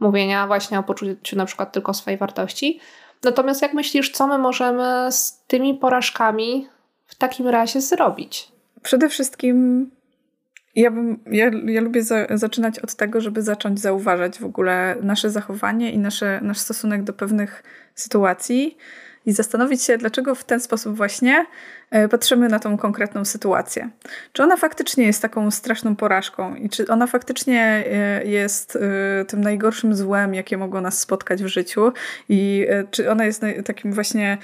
[0.00, 2.80] mówienia właśnie o poczuciu na przykład tylko swojej wartości.
[3.24, 6.68] Natomiast jak myślisz, co my możemy z tymi porażkami
[7.06, 8.52] w takim razie zrobić?
[8.82, 9.90] Przede wszystkim
[10.74, 15.30] ja, bym, ja, ja lubię za, zaczynać od tego, żeby zacząć zauważać w ogóle nasze
[15.30, 17.62] zachowanie i nasze, nasz stosunek do pewnych
[17.94, 18.76] sytuacji
[19.26, 21.46] i zastanowić się, dlaczego w ten sposób właśnie
[21.90, 23.90] e, patrzymy na tą konkretną sytuację.
[24.32, 29.40] Czy ona faktycznie jest taką straszną porażką i czy ona faktycznie e, jest e, tym
[29.40, 31.92] najgorszym złem, jakie mogło nas spotkać w życiu
[32.28, 34.38] i czy ona jest takim właśnie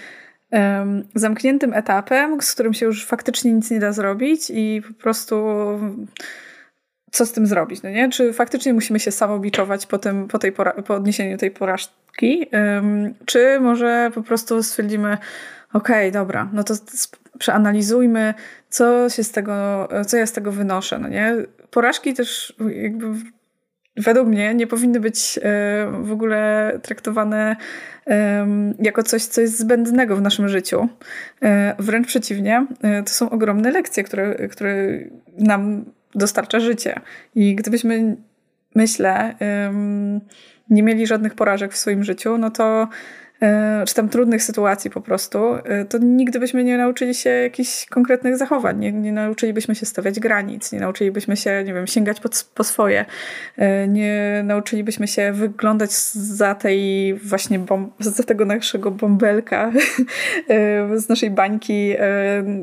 [1.15, 5.37] zamkniętym etapem, z którym się już faktycznie nic nie da zrobić i po prostu
[7.11, 8.09] co z tym zrobić, no nie?
[8.11, 10.53] Czy faktycznie musimy się samobiczować po, tym, po, tej
[10.87, 12.47] po odniesieniu tej porażki,
[13.27, 15.19] czy może po prostu stwierdzimy,
[15.73, 16.75] okej, okay, dobra, no to
[17.39, 18.35] przeanalizujmy,
[18.69, 21.37] co się z tego, co ja z tego wynoszę, no nie?
[21.71, 23.07] Porażki też jakby
[23.97, 25.41] według mnie nie powinny być e,
[26.03, 27.57] w ogóle traktowane
[28.79, 30.89] jako coś, co jest zbędnego w naszym życiu.
[31.43, 34.99] E, wręcz przeciwnie, e, to są ogromne lekcje, które, które
[35.39, 37.01] nam dostarcza życie.
[37.35, 38.17] I gdybyśmy,
[38.75, 39.35] myślę,
[40.71, 42.89] nie mieli żadnych porażek w swoim życiu, no to
[43.87, 48.37] czy tam trudnych sytuacji po prostu, e, to nigdy byśmy nie nauczyli się jakichś konkretnych
[48.37, 52.65] zachowań, nie, nie nauczylibyśmy się stawiać granic, nie nauczylibyśmy się, nie wiem, sięgać po, po
[52.65, 53.05] swoje,
[53.57, 57.61] e, nie nauczylibyśmy się wyglądać za tej właśnie,
[57.99, 59.73] za tego naszego bąbelka,
[60.97, 61.95] z naszej bańki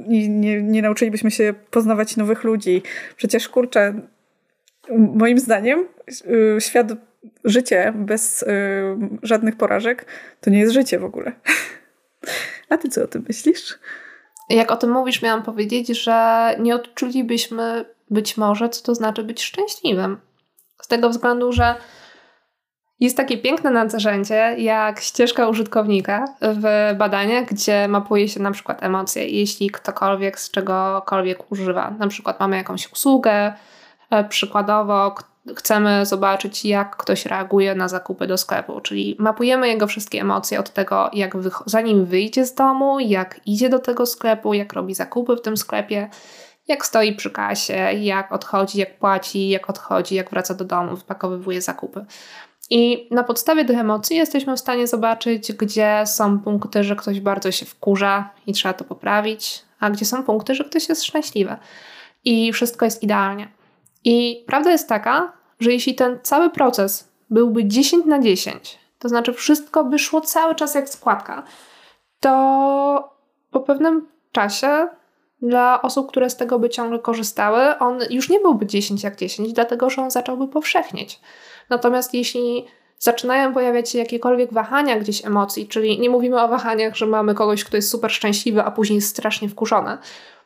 [0.08, 2.82] i nie, nie nauczylibyśmy się poznawać nowych ludzi.
[3.18, 3.94] Przecież kurczę,
[4.98, 5.86] moim zdaniem
[6.60, 6.88] świat,
[7.44, 8.46] życie bez
[9.24, 10.06] żadnych porażek
[10.42, 11.32] to nie jest życie w ogóle.
[12.70, 13.80] A ty co o tym myślisz?
[14.50, 19.44] Jak o tym mówisz, miałam powiedzieć, że nie odczulibyśmy być może, co to znaczy być
[19.44, 20.18] szczęśliwym.
[20.82, 21.76] Z tego względu, że
[23.00, 29.28] jest takie piękne narzędzie jak ścieżka użytkownika w badaniach, gdzie mapuje się na przykład emocje,
[29.28, 31.92] jeśli ktokolwiek z czegokolwiek używa.
[31.92, 33.54] Na przykład mamy jakąś usługę,
[34.10, 35.16] e, przykładowo
[35.56, 40.70] chcemy zobaczyć, jak ktoś reaguje na zakupy do sklepu, czyli mapujemy jego wszystkie emocje od
[40.70, 41.34] tego, jak
[41.66, 46.10] zanim wyjdzie z domu, jak idzie do tego sklepu, jak robi zakupy w tym sklepie,
[46.68, 51.62] jak stoi przy kasie, jak odchodzi, jak płaci, jak odchodzi, jak wraca do domu, wypakowywuje
[51.62, 52.06] zakupy.
[52.70, 57.52] I na podstawie tych emocji jesteśmy w stanie zobaczyć, gdzie są punkty, że ktoś bardzo
[57.52, 61.56] się wkurza i trzeba to poprawić, a gdzie są punkty, że ktoś jest szczęśliwy
[62.26, 63.61] i wszystko jest idealnie.
[64.06, 69.34] I prawda jest taka, że jeśli ten cały proces byłby 10 na 10, to znaczy
[69.34, 71.44] wszystko by szło cały czas jak składka,
[72.20, 73.14] to
[73.52, 74.88] po pewnym czasie
[75.42, 79.54] dla osób, które z tego by ciągle korzystały, on już nie byłby 10 jak 10,
[79.54, 81.20] dlatego że on zacząłby powszechnieć.
[81.70, 82.66] Natomiast jeśli
[83.00, 87.64] zaczynają pojawiać się jakiekolwiek wahania gdzieś emocji, czyli nie mówimy o wahaniach, że mamy kogoś,
[87.64, 89.98] kto jest super szczęśliwy, a później jest strasznie wkurzony,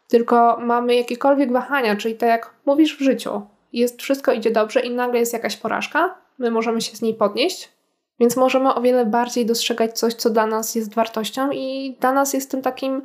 [0.08, 3.41] tylko mamy jakiekolwiek wahania, czyli tak jak mówisz w życiu,
[3.74, 7.72] jest wszystko idzie dobrze i nagle jest jakaś porażka, my możemy się z niej podnieść,
[8.20, 12.34] więc możemy o wiele bardziej dostrzegać coś, co dla nas jest wartością i dla nas
[12.34, 13.02] jest tym takim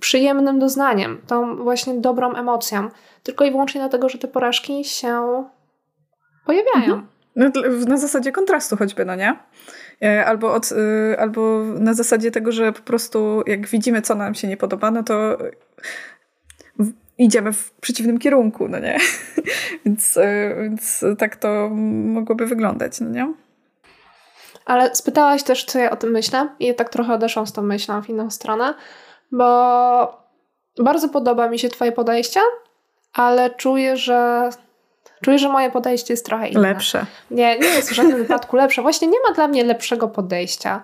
[0.00, 2.88] przyjemnym doznaniem, tą właśnie dobrą emocją,
[3.22, 5.44] tylko i wyłącznie dlatego, że te porażki się
[6.46, 6.94] pojawiają.
[6.94, 7.06] Mhm.
[7.36, 7.50] No,
[7.86, 9.36] na zasadzie kontrastu choćby, no nie?
[10.02, 14.34] E, albo, od, y, albo na zasadzie tego, że po prostu jak widzimy, co nam
[14.34, 15.38] się nie podoba, no to
[17.24, 18.98] idziemy w przeciwnym kierunku, no nie?
[19.86, 21.70] więc, y, więc tak to
[22.04, 23.34] mogłoby wyglądać, no nie?
[24.64, 28.02] Ale spytałaś też, co ja o tym myślę i tak trochę odeszłam z tą myślą
[28.02, 28.74] w inną stronę,
[29.32, 30.22] bo
[30.78, 32.40] bardzo podoba mi się twoje podejście,
[33.12, 34.50] ale czuję, że
[35.22, 36.60] Czuję, że moje podejście jest trochę inne.
[36.60, 37.06] Lepsze.
[37.30, 38.82] Nie, nie jest w żadnym wypadku lepsze.
[38.82, 40.82] Właśnie nie ma dla mnie lepszego podejścia.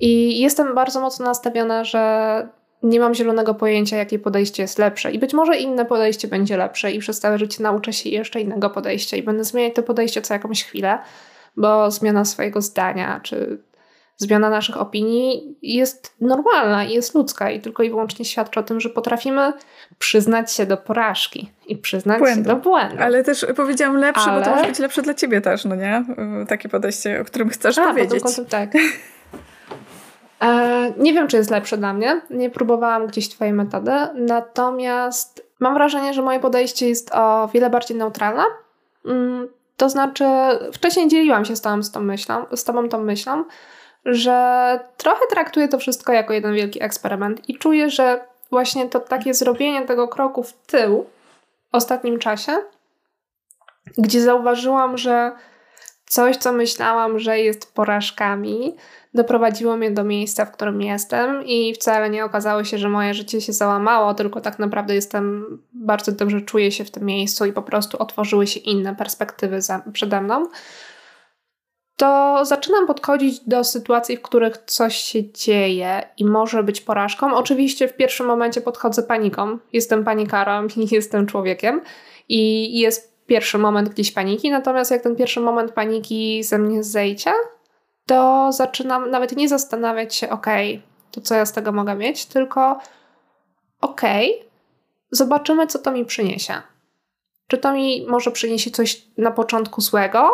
[0.00, 2.48] I jestem bardzo mocno nastawiona, że
[2.84, 5.12] nie mam zielonego pojęcia, jakie podejście jest lepsze.
[5.12, 8.70] I być może inne podejście będzie lepsze i przez całe życie nauczę się jeszcze innego
[8.70, 10.98] podejścia i będę zmieniać to podejście co jakąś chwilę,
[11.56, 13.58] bo zmiana swojego zdania czy
[14.16, 18.80] zmiana naszych opinii jest normalna i jest ludzka i tylko i wyłącznie świadczy o tym,
[18.80, 19.52] że potrafimy
[19.98, 22.50] przyznać się do porażki i przyznać błędu.
[22.50, 22.96] się do błędu.
[23.02, 24.40] Ale też powiedziałam lepsze, Ale...
[24.40, 26.04] bo to może być lepsze dla ciebie też, no nie?
[26.48, 28.22] Takie podejście, o którym chcesz A, powiedzieć.
[28.22, 28.72] Kątem, tak.
[30.42, 32.20] E, nie wiem, czy jest lepsze dla mnie.
[32.30, 37.96] Nie próbowałam gdzieś twojej metody, natomiast mam wrażenie, że moje podejście jest o wiele bardziej
[37.96, 38.44] neutralne.
[39.04, 40.24] Mm, to znaczy,
[40.72, 43.44] wcześniej dzieliłam się z tobą, z tą myślą, z tobą tą myślą,
[44.04, 49.34] że trochę traktuję to wszystko jako jeden wielki eksperyment i czuję, że właśnie to takie
[49.34, 51.06] zrobienie tego kroku w tył
[51.72, 52.52] w ostatnim czasie,
[53.98, 55.32] gdzie zauważyłam, że
[56.06, 58.76] coś, co myślałam, że jest porażkami,
[59.14, 63.40] doprowadziło mnie do miejsca, w którym jestem i wcale nie okazało się, że moje życie
[63.40, 67.62] się załamało, tylko tak naprawdę jestem, bardzo dobrze czuję się w tym miejscu i po
[67.62, 70.46] prostu otworzyły się inne perspektywy za, przede mną
[71.96, 77.34] to zaczynam podchodzić do sytuacji, w których coś się dzieje i może być porażką.
[77.34, 79.58] Oczywiście w pierwszym momencie podchodzę paniką.
[79.72, 81.80] Jestem panikarą jestem człowiekiem
[82.28, 87.32] i jest pierwszy moment gdzieś paniki, natomiast jak ten pierwszy moment paniki ze mnie zejdzie,
[88.06, 90.46] to zaczynam nawet nie zastanawiać się, ok,
[91.10, 92.78] to co ja z tego mogę mieć, tylko
[93.80, 94.00] ok,
[95.10, 96.54] zobaczymy, co to mi przyniesie.
[97.48, 100.30] Czy to mi może przyniesie coś na początku złego,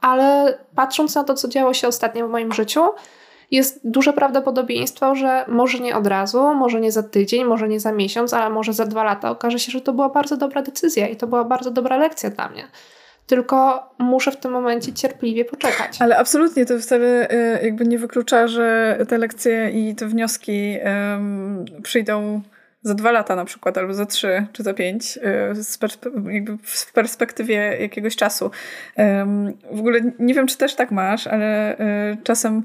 [0.00, 2.82] ale patrząc na to, co działo się ostatnio w moim życiu,
[3.50, 7.92] jest duże prawdopodobieństwo, że może nie od razu, może nie za tydzień, może nie za
[7.92, 11.16] miesiąc, ale może za dwa lata okaże się, że to była bardzo dobra decyzja i
[11.16, 12.68] to była bardzo dobra lekcja dla mnie.
[13.26, 15.96] Tylko muszę w tym momencie cierpliwie poczekać.
[16.02, 20.76] Ale absolutnie to wcale y, jakby nie wyklucza, że te lekcje i te wnioski
[21.82, 22.42] przyjdą
[22.82, 27.76] za dwa lata na przykład, albo za trzy, czy za pięć, y, jakby w perspektywie
[27.80, 28.50] jakiegoś czasu.
[29.72, 31.78] W ogóle nie wiem, czy też tak masz, ale
[32.12, 32.62] y, czasem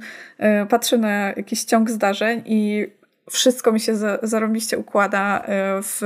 [0.69, 2.87] patrzę na jakiś ciąg zdarzeń i
[3.29, 5.45] wszystko mi się zarobiście układa
[5.83, 5.99] w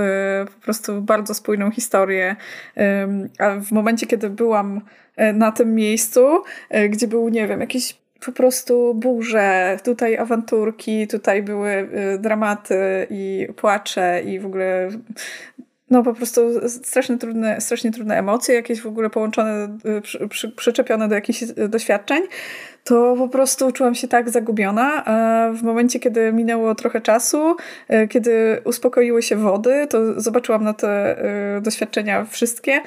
[0.56, 2.36] po prostu bardzo spójną historię.
[3.40, 4.82] A w momencie, kiedy byłam
[5.34, 6.44] na tym miejscu,
[6.90, 14.22] gdzie był, nie wiem, jakiś po prostu burze, tutaj awanturki, tutaj były dramaty i płacze
[14.26, 14.90] i w ogóle
[15.90, 21.08] no po prostu strasznie trudne, strasznie trudne emocje, jakieś w ogóle połączone, przy, przy, przyczepione
[21.08, 22.24] do jakichś doświadczeń,
[22.84, 25.04] to po prostu czułam się tak zagubiona.
[25.54, 27.56] W momencie, kiedy minęło trochę czasu,
[27.94, 30.94] y, kiedy uspokoiły się wody, to zobaczyłam na te
[31.62, 32.82] doświadczenia wszystkie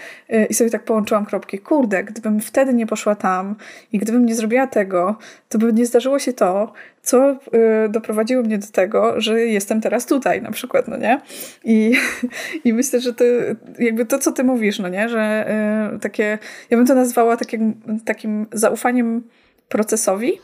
[0.51, 1.59] i sobie tak połączyłam kropki.
[1.59, 3.55] Kurde, gdybym wtedy nie poszła tam
[3.93, 5.17] i gdybym nie zrobiła tego,
[5.49, 7.37] to by nie zdarzyło się to, co
[7.89, 11.21] doprowadziło mnie do tego, że jestem teraz tutaj na przykład, no nie?
[11.65, 11.93] I,
[12.65, 13.25] i myślę, że to
[13.79, 15.09] jakby to, co ty mówisz, no nie?
[15.09, 15.47] Że
[16.01, 16.39] takie,
[16.71, 19.23] ja bym to nazwała takim, takim zaufaniem
[19.68, 20.40] procesowi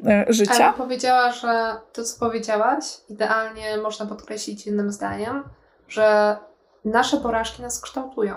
[0.00, 0.64] y, życia.
[0.64, 5.44] Ale powiedziała, że to, co powiedziałaś, idealnie można podkreślić jednym zdaniem,
[5.88, 6.36] że
[6.84, 8.34] nasze porażki nas kształtują.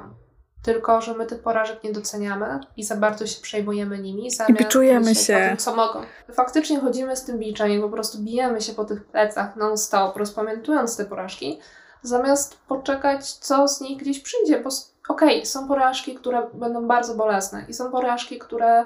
[0.64, 4.30] Tylko, że my tych porażek nie doceniamy i za bardzo się przejmujemy nimi.
[4.48, 5.48] I biczujemy się.
[5.50, 6.02] Tym, co mogą.
[6.34, 10.98] Faktycznie chodzimy z tym biczem i po prostu bijemy się po tych plecach non-stop, rozpamiętując
[10.98, 11.60] te porażki,
[12.02, 14.60] zamiast poczekać, co z nich gdzieś przyjdzie.
[14.60, 14.70] Bo
[15.10, 18.86] okej, okay, są porażki, które będą bardzo bolesne i są porażki, które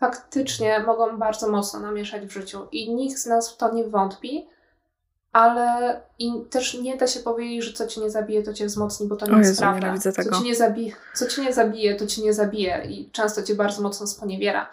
[0.00, 4.48] faktycznie mogą bardzo mocno namieszać w życiu i nikt z nas w to nie wątpi,
[5.32, 9.08] ale i też nie da się powiedzieć, że co cię nie zabije, to cię wzmocni,
[9.08, 9.98] bo to nie jest prawda.
[9.98, 13.54] Co cię, nie zabije, co cię nie zabije, to cię nie zabije i często cię
[13.54, 14.70] bardzo mocno sponiewiera.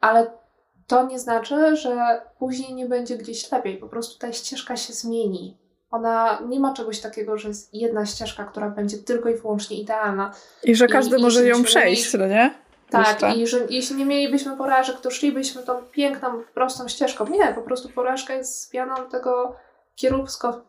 [0.00, 0.30] Ale
[0.86, 3.76] to nie znaczy, że później nie będzie gdzieś lepiej.
[3.76, 5.56] Po prostu ta ścieżka się zmieni.
[5.90, 10.32] Ona nie ma czegoś takiego, że jest jedna ścieżka, która będzie tylko i wyłącznie idealna.
[10.64, 12.65] I że każdy I, może ją przejść, no nie?
[12.90, 13.38] Tak, Jeszcze.
[13.38, 17.26] i że jeśli nie mielibyśmy porażek, to szlibyśmy tą piękną, prostą ścieżką.
[17.26, 19.56] Nie, po prostu porażka jest zmianą tego
[19.94, 20.64] kierunkowsko,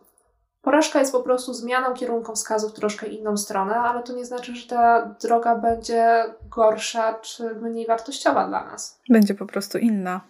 [0.62, 4.68] porażka jest po prostu zmianą kierunkowskazu w troszkę inną stronę, ale to nie znaczy, że
[4.68, 9.02] ta droga będzie gorsza czy mniej wartościowa dla nas.
[9.10, 10.22] Będzie po prostu inna.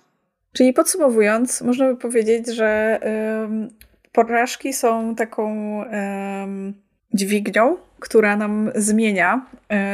[0.53, 2.99] Czyli podsumowując, można by powiedzieć, że
[4.11, 5.55] porażki są taką
[7.13, 9.45] dźwignią, która nam zmienia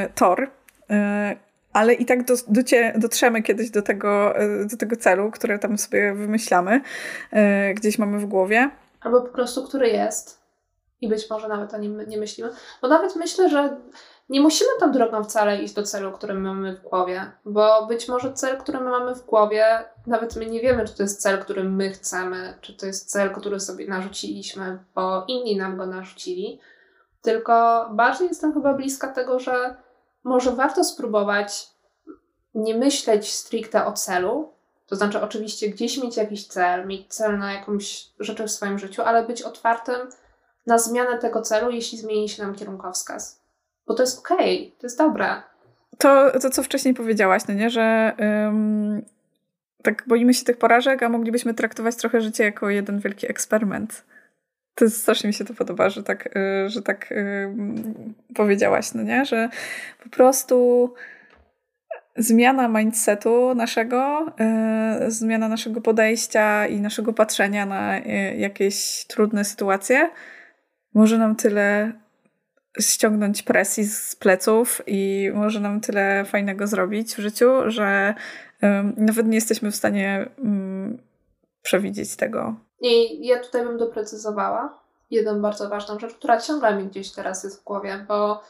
[0.08, 0.48] y, tor, y,
[1.74, 5.78] ale i tak do, docie, dotrzemy kiedyś do tego, y, do tego celu, który tam
[5.78, 6.82] sobie wymyślamy,
[7.76, 8.70] gdzieś mamy w głowie
[9.04, 10.44] albo po prostu który jest
[11.02, 12.50] i być może nawet o nim nie myślimy.
[12.82, 13.78] Bo nawet myślę, że
[14.30, 18.34] nie musimy tą drogą wcale iść do celu, który mamy w głowie, bo być może
[18.34, 19.66] cel, który my mamy w głowie,
[20.08, 23.32] nawet my nie wiemy, czy to jest cel, który my chcemy, czy to jest cel,
[23.32, 26.60] który sobie narzuciliśmy, bo inni nam go narzucili.
[27.22, 29.76] Tylko bardziej jestem chyba bliska tego, że
[30.24, 31.70] może warto spróbować
[32.56, 34.54] nie myśleć stricte o celu,
[34.88, 39.02] to znaczy, oczywiście, gdzieś mieć jakiś cel, mieć cel na jakąś rzecz w swoim życiu,
[39.02, 39.96] ale być otwartym
[40.66, 43.42] na zmianę tego celu, jeśli zmieni się nam kierunkowskaz.
[43.88, 45.44] Bo to jest okej, okay, to jest dobre.
[45.98, 48.16] To, to, co wcześniej powiedziałaś, no nie, że
[49.84, 54.06] tak boimy się tych porażek, a moglibyśmy traktować trochę życie jako jeden wielki eksperyment.
[54.76, 57.56] To jest, strasznie mi się to podoba, że tak, yy, że tak yy,
[58.36, 59.50] powiedziałaś, no nie, że
[60.04, 60.94] po prostu
[62.18, 64.26] zmiana mindsetu naszego,
[65.00, 68.00] yy, zmiana naszego podejścia i naszego patrzenia na
[68.38, 70.10] jakieś trudne sytuacje
[70.94, 71.92] może nam tyle
[72.80, 78.14] ściągnąć presji z pleców i może nam tyle fajnego zrobić w życiu, że
[78.98, 80.98] nawet nie jesteśmy w stanie mm,
[81.62, 82.56] przewidzieć tego.
[82.84, 84.80] I ja tutaj bym doprecyzowała
[85.12, 88.42] jedną bardzo ważną rzecz, która ciągle mi gdzieś teraz jest w głowie, bo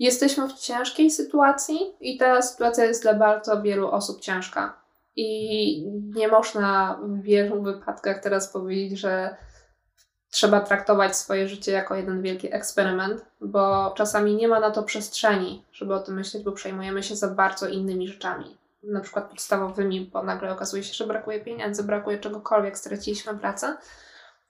[0.00, 4.80] Jesteśmy w ciężkiej sytuacji i ta sytuacja jest dla bardzo wielu osób ciężka.
[5.16, 5.82] I
[6.16, 9.36] nie można w wielu wypadkach teraz powiedzieć, że
[10.30, 15.64] trzeba traktować swoje życie jako jeden wielki eksperyment, bo czasami nie ma na to przestrzeni,
[15.72, 20.22] żeby o tym myśleć, bo przejmujemy się za bardzo innymi rzeczami, na przykład podstawowymi, bo
[20.22, 23.76] nagle okazuje się, że brakuje pieniędzy, brakuje czegokolwiek, straciliśmy pracę.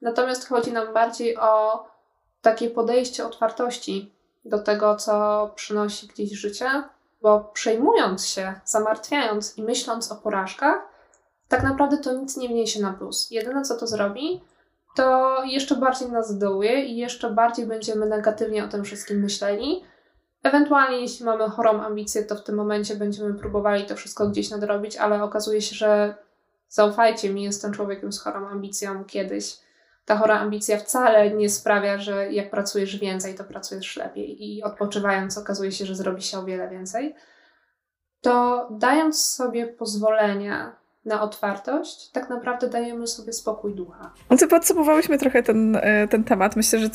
[0.02, 1.84] Natomiast chodzi nam bardziej o
[2.42, 4.12] takie podejście otwartości
[4.44, 6.82] do tego, co przynosi gdzieś życie,
[7.22, 10.78] bo przejmując się, zamartwiając i myśląc o porażkach,
[11.48, 13.30] tak naprawdę to nic nie wniesie na plus.
[13.30, 14.40] Jedyne, co to zrobi,
[14.96, 19.84] to jeszcze bardziej nas dołuje i jeszcze bardziej będziemy negatywnie o tym wszystkim myśleli.
[20.42, 24.96] Ewentualnie, jeśli mamy chorą ambicję, to w tym momencie będziemy próbowali to wszystko gdzieś nadrobić,
[24.96, 26.14] ale okazuje się, że
[26.68, 29.58] zaufajcie mi, jestem człowiekiem z chorą ambicją kiedyś.
[30.04, 34.44] Ta chora ambicja wcale nie sprawia, że jak pracujesz więcej, to pracujesz lepiej.
[34.44, 37.14] I odpoczywając okazuje się, że zrobi się o wiele więcej,
[38.20, 40.72] to dając sobie pozwolenie
[41.04, 44.10] na otwartość, tak naprawdę dajemy sobie spokój ducha.
[44.30, 46.56] No podsumowałyśmy trochę ten, e, ten temat.
[46.56, 46.88] Myślę, że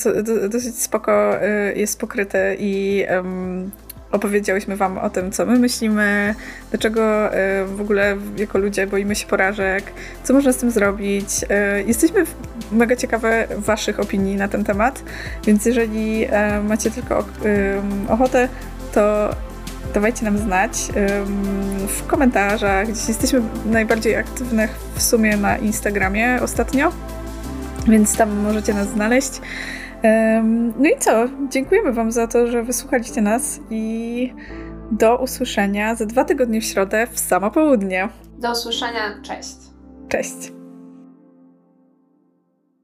[0.50, 3.72] dosyć spoko e, jest pokryte i um,
[4.12, 6.36] opowiedziałyśmy Wam o tym, co my myślimy,
[6.70, 9.84] dlaczego e, w ogóle jako ludzie boimy się porażek,
[10.24, 11.28] co można z tym zrobić.
[11.86, 12.24] Jesteśmy
[12.72, 15.04] mega ciekawe Waszych opinii na ten temat,
[15.46, 16.28] więc jeżeli
[16.64, 17.26] macie tylko
[18.10, 18.50] ochotę,
[18.94, 19.30] to
[19.94, 20.72] dawajcie nam znać
[21.88, 22.88] w komentarzach.
[22.88, 26.92] Gdzieś jesteśmy najbardziej aktywne w sumie na Instagramie ostatnio,
[27.88, 29.42] więc tam możecie nas znaleźć.
[30.78, 31.26] No i co?
[31.50, 34.34] Dziękujemy Wam za to, że wysłuchaliście nas i
[34.92, 38.10] do usłyszenia za dwa tygodnie w środę w samo południe.
[38.38, 39.22] Do usłyszenia.
[39.24, 39.56] Cześć.
[40.10, 40.52] Cześć.